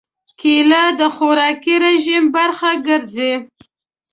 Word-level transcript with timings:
کېله 0.39 0.83
د 0.99 1.01
خوراکي 1.15 1.75
رژیم 1.85 2.23
برخه 2.35 2.71
ګرځي. 2.87 3.33